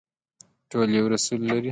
ټول 0.71 0.87
یو 0.97 1.05
رسول 1.13 1.41
لري 1.49 1.69